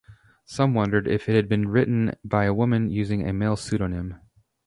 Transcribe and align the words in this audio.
Some 0.45 0.73
wondered 0.73 1.07
if 1.07 1.29
it 1.29 1.35
had 1.35 1.47
been 1.47 1.69
written 1.69 2.15
by 2.25 2.45
a 2.45 2.55
woman 2.55 2.89
using 2.89 3.29
a 3.29 3.33
male 3.33 3.55
pseudonym. 3.55 4.19